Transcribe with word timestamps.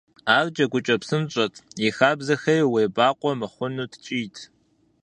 Ар 0.35 0.47
джэгукӀэ 0.53 0.95
псынщӏэт, 1.01 1.53
и 1.87 1.89
хабзэхэри 1.95 2.69
уебакъуэ 2.71 3.31
мыхъуну 3.39 3.87
ткӀийт. 3.91 4.37